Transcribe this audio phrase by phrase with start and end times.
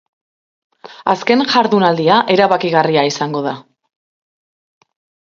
[1.11, 3.53] Azken jardunaldia erabakigarria izango da.